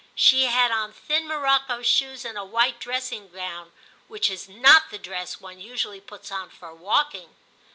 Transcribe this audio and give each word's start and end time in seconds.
She 0.15 0.45
had 0.45 0.71
on 0.71 0.93
thin 0.93 1.27
morocco 1.27 1.83
shoes 1.83 2.25
and 2.25 2.35
a 2.35 2.43
white 2.43 2.79
dressing 2.79 3.29
gown, 3.29 3.71
which 4.07 4.31
is 4.31 4.49
not 4.49 4.89
the 4.89 4.97
dress 4.97 5.39
one 5.39 5.59
usually 5.59 6.01
puts 6.01 6.31
on 6.31 6.49
for 6.49 6.73
walking.' 6.73 7.35